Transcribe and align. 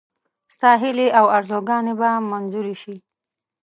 ستا 0.53 0.71
هیلې 0.81 1.07
او 1.19 1.25
آرزوګانې 1.37 1.93
به 1.99 2.09
منظوري 2.31 2.75
شي. 2.81 2.95